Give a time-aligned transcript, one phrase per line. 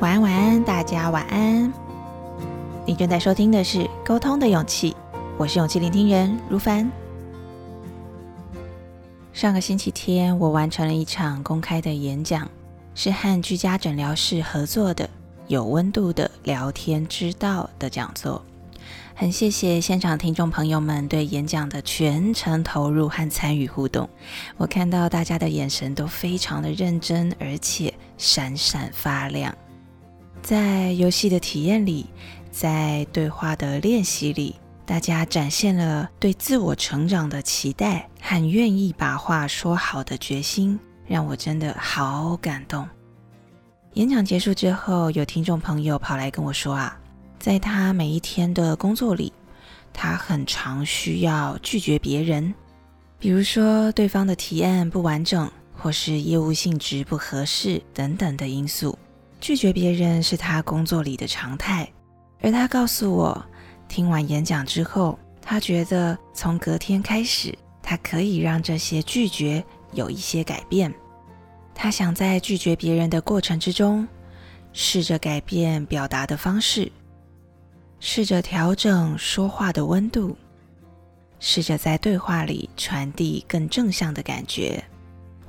[0.00, 1.72] 晚安，晚安，大家晚安。
[2.86, 4.92] 你正在收听的是《沟通的勇气》，
[5.36, 6.90] 我是勇气聆听人如凡。
[9.32, 12.48] 上个星期天，我完成了一场公开的演讲，
[12.94, 15.08] 是和居家诊疗室合作的
[15.46, 18.42] 有温度的聊天之道的讲座。
[19.14, 24.08] 很谢谢现场听众朋友们对演讲的全程投入和参与互动，
[24.56, 29.52] 我看到大家的眼神都非常的认真，而且闪闪发亮。
[30.40, 32.06] 在游戏的体验里，
[32.52, 34.54] 在对话的练习里，
[34.86, 42.88] 大家展现了对自我成长的期待和愿意把话说好的决心，让我真的好感动。
[43.94, 46.96] 演讲结束之后，有听众朋友跑来跟我说啊。
[47.48, 49.32] 在他每一天的工作里，
[49.90, 52.52] 他很常需要拒绝别人，
[53.18, 58.98] 比如说对方的提案不完整，或是业务性质不合适等等的因素。
[59.40, 61.90] 拒绝别人是他工作里的常态。
[62.42, 63.46] 而他告诉我，
[63.88, 70.92] 听完演讲之后，他觉得从隔天开始，他可以让这些拒绝有一些改变。
[71.74, 74.06] 他想在拒绝别人的过程之中，
[74.74, 76.92] 试着改变表达的方式。
[78.00, 80.36] 试着调整说话的温度，
[81.40, 84.82] 试着在对话里传递更正向的感觉。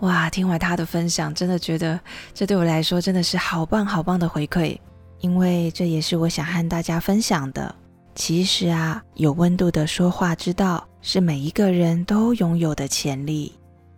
[0.00, 1.98] 哇，听完他的分享，真的觉得
[2.32, 4.78] 这对我来说真的是好棒好棒的回馈，
[5.20, 7.74] 因为这也是我想和大家分享的。
[8.14, 13.52] 其实啊，有温度的说话之道是每一个人都拥有的潜力，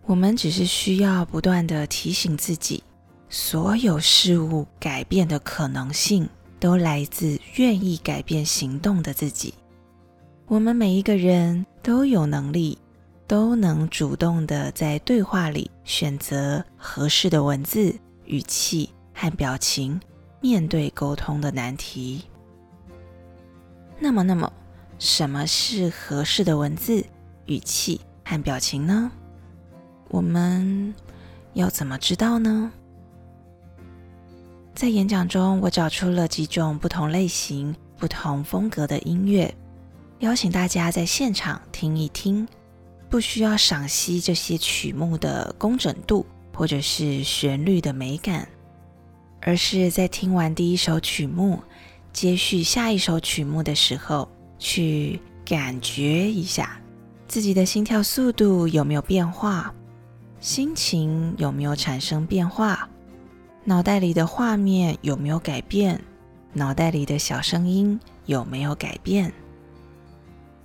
[0.05, 2.83] 我们只是需要不断的提醒自己，
[3.29, 6.27] 所有事物改变的可能性。
[6.61, 9.53] 都来自愿意改变行动的自己。
[10.45, 12.77] 我们每一个人都有能力，
[13.25, 17.95] 都能主动的在对话里选择合适的文字、
[18.25, 19.99] 语气和表情，
[20.39, 22.25] 面对沟通的难题。
[23.97, 24.53] 那么，那么，
[24.99, 27.03] 什么是合适的文字、
[27.47, 29.11] 语气和表情呢？
[30.09, 30.93] 我们
[31.53, 32.71] 要怎么知道呢？
[34.81, 39.53] 在演讲中，我找出了几种不同类型、不同风格的音乐，
[40.21, 42.47] 邀请大家在现场听一听。
[43.07, 48.49] 不需要赏析这些曲目的工整度或者是旋律的美感，
[49.41, 51.59] 而是在听完第一首曲目，
[52.11, 54.27] 接续下一首曲目的时候，
[54.57, 56.81] 去感觉一下
[57.27, 59.71] 自己的心跳速度有没有变化，
[60.39, 62.89] 心情有没有产生变化。
[63.63, 66.01] 脑袋里的画面有没有改变？
[66.51, 69.31] 脑袋里的小声音有没有改变？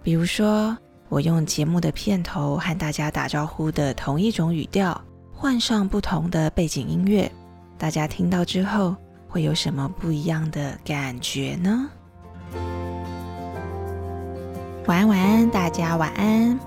[0.02, 0.74] 比如说，
[1.10, 4.98] 我用节目的片头和大家打招呼的同一种语调，
[5.30, 7.30] 换上不同的背景音乐，
[7.76, 8.96] 大家听到之后
[9.28, 11.90] 会有什么不一样的感觉呢？
[14.86, 16.58] 晚安，晚安，大家晚安。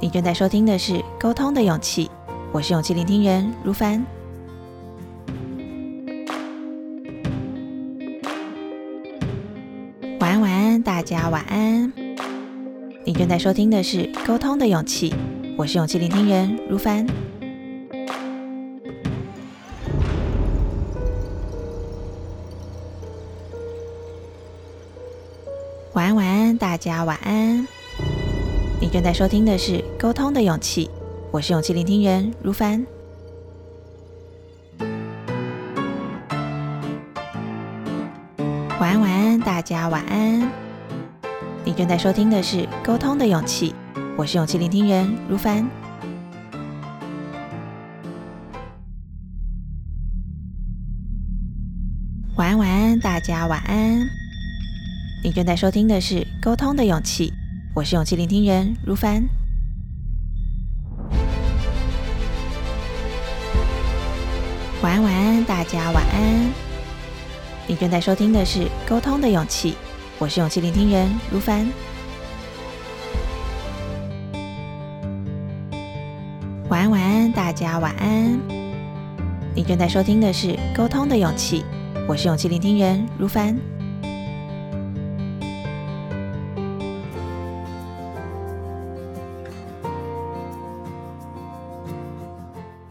[0.00, 2.06] 你正在收听的是《沟通的勇气》，
[2.52, 4.04] 我是勇气聆听人如凡。
[10.84, 11.90] 大家晚安。
[13.06, 15.10] 你正在收听的是《沟通的勇气》，
[15.56, 17.06] 我是勇气聆听人如凡。
[25.94, 27.66] 晚安，晚安，大家晚安。
[28.78, 30.86] 你正在收听的是《沟通的勇气》，
[31.30, 32.84] 我是勇气聆听人如凡。
[38.78, 40.63] 晚安，晚安，大家晚安。
[41.66, 43.70] 你正在收听的是《沟通的勇气》，
[44.18, 45.66] 我是勇气聆听人如凡。
[52.36, 54.06] 晚安，晚安，大家晚安。
[55.24, 57.30] 你正在收听的是《沟通的勇气》，
[57.74, 59.26] 我是勇气聆听人如凡。
[64.82, 66.50] 晚安，晚安，大家晚安。
[67.66, 69.72] 你正在收听的是《沟通的勇气》。
[70.16, 71.66] 我是勇气聆听人如凡。
[76.68, 78.38] 晚安，晚安，大家晚安。
[79.56, 81.62] 你正在收听的是《沟通的勇气》，
[82.08, 83.58] 我是勇气聆听人如凡。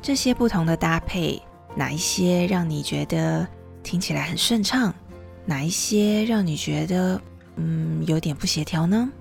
[0.01, 1.41] 这些不同的搭配，
[1.73, 3.47] 哪一些让你觉得
[3.81, 4.92] 听起来很顺畅？
[5.45, 7.21] 哪一些让你觉得
[7.55, 9.11] 嗯有点不协调呢？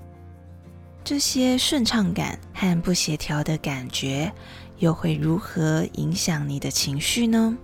[1.05, 4.33] 这些顺畅感和不协调的感觉
[4.79, 7.57] 又会如何影响你的情绪呢？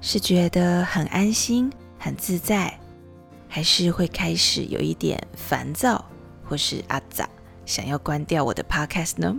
[0.00, 1.68] 是觉得很安心、
[1.98, 2.78] 很自在，
[3.48, 6.04] 还是会开始有一点烦躁，
[6.44, 7.28] 或是阿杂
[7.66, 9.36] 想要关掉我的 podcast 呢？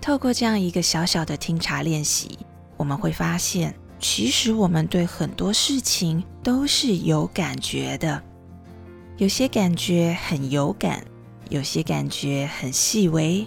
[0.00, 2.38] 透过这样一个小小的听茶练习，
[2.78, 8.22] 我们会发现，其实我们对很多事情都是有感觉的。
[9.16, 11.02] 有些感觉很有感，
[11.48, 13.46] 有些感觉很细微，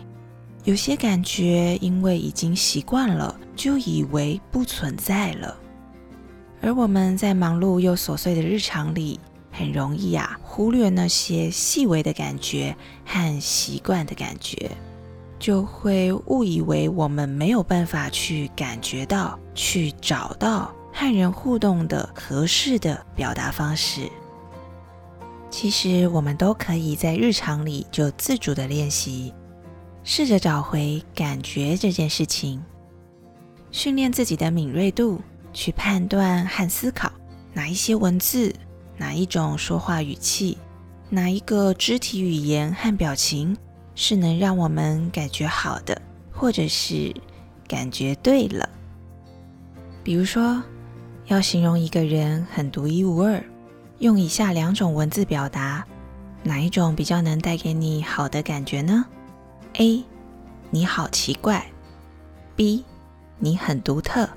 [0.63, 5.55] 有些感觉因为已经习惯了，就以为不存在了。
[6.61, 9.19] 而我们在忙碌又琐碎的日常里，
[9.51, 12.75] 很容易啊忽略那些细微的感觉
[13.05, 14.71] 和习惯的感觉。
[15.39, 24.09] 就会误以为我们没有办法去感觉到、去找到和人互动的合适的表达方式。
[25.49, 29.33] 其实，我们都可以在日常里就自主的练习，
[30.03, 32.61] 试着找回感觉这件事情，
[33.71, 35.19] 训练自己的敏锐度，
[35.51, 37.11] 去判断和思考
[37.53, 38.53] 哪一些文字、
[38.97, 40.57] 哪一种说话语气、
[41.09, 43.57] 哪一个肢体语言和表情。
[44.01, 46.01] 是能让我们感觉好的，
[46.31, 47.13] 或者是
[47.67, 48.67] 感觉对了。
[50.01, 50.63] 比如说，
[51.25, 53.43] 要形容一个人很独一无二，
[53.97, 55.85] 用以下两种文字表达，
[56.43, 59.03] 哪一种比较能带给你好的感觉呢
[59.73, 60.01] ？A.
[60.69, 61.65] 你好奇怪。
[62.55, 62.85] B.
[63.37, 64.29] 你很独特。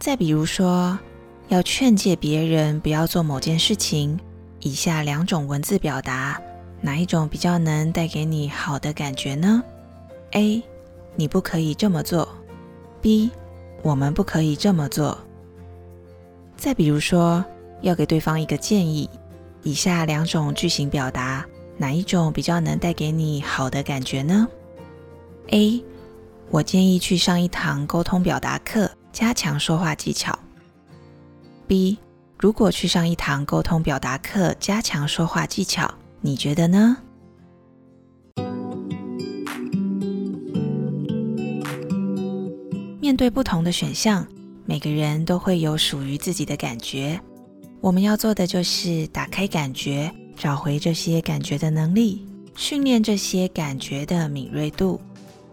[0.00, 0.98] 再比如说，
[1.46, 4.18] 要劝诫别人不要做某件事情，
[4.58, 6.42] 以下两种文字表达。
[6.80, 9.62] 哪一种比较能带给你好的感觉呢
[10.32, 10.62] ？A.
[11.16, 12.28] 你不可以这么做。
[13.02, 13.30] B.
[13.82, 15.18] 我们不可以这么做。
[16.56, 17.44] 再比如说，
[17.82, 19.08] 要给对方一个建议，
[19.62, 21.44] 以下两种句型表达，
[21.76, 24.46] 哪一种比较能带给你好的感觉呢
[25.48, 25.82] ？A.
[26.50, 30.38] 我建议去上一堂沟通表达课，加强说话技巧。
[31.66, 31.98] B.
[32.38, 35.92] 如果去上一堂沟通表达课，加强说话技巧。
[36.22, 36.96] 你觉得呢？
[43.00, 44.26] 面对不同的选项，
[44.66, 47.20] 每个人都会有属于自己的感觉。
[47.80, 55.00] 我们要做的就是打开感觉，找回这些感觉的能力，训练这些感觉的敏锐度。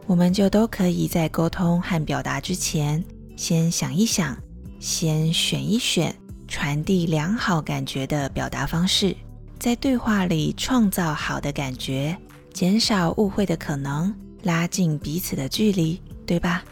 [0.05, 3.03] 我们就都可以在沟通和表达之前，
[3.35, 4.37] 先想一想，
[4.79, 6.13] 先选一选
[6.47, 9.15] 传递良好感觉的表达方式。
[9.59, 12.15] 在对话里创造好的感觉，
[12.53, 14.13] 减少误会的可能，
[14.43, 16.63] 拉近彼此的距离，对吧？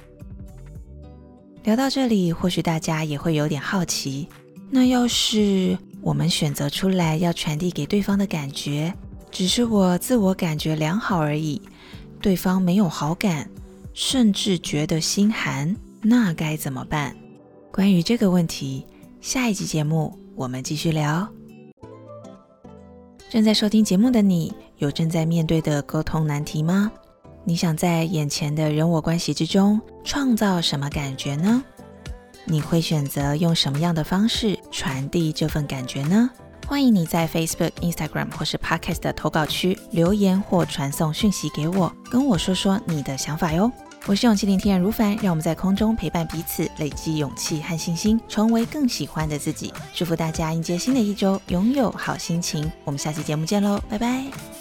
[1.63, 4.27] 聊到这里，或许大家也会有点好奇：
[4.69, 8.93] 那要是我们选择出来要传递给对方的感觉，
[9.31, 11.61] 只是我自我感觉良好而已，
[12.21, 13.49] 对方没有好感，
[13.93, 17.15] 甚至觉得心寒，那该怎么办？
[17.71, 18.85] 关于这个问题，
[19.21, 21.27] 下一集节目我们继续聊。
[23.35, 26.89] 正在收听节目的你，有正在面对的沟通难题吗？
[27.43, 31.61] 你想在眼前的人我关系之中创造什么感觉呢？
[32.45, 36.29] 你会选择用什么样的方式传递这份感觉呢？
[36.65, 43.69] 欢迎你在 Facebook、Instagram 或是 Podcast 的投稿区留言或传送讯息给我，跟我说说你的想法哟。
[44.07, 49.73] 我是勇气聆听人如凡，让我们在空中陪伴彼此，累积勇气和信心，成为更喜欢的自己。
[49.95, 52.71] 祝福大家迎接新的一周，拥有好心情。
[52.83, 54.54] 我们下期节目见喽，拜拜。